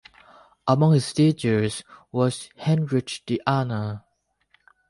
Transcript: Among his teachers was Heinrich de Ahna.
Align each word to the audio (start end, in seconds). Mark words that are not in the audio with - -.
Among 0.67 0.93
his 0.95 1.13
teachers 1.13 1.83
was 2.11 2.49
Heinrich 2.57 3.21
de 3.27 3.39
Ahna. 3.45 4.03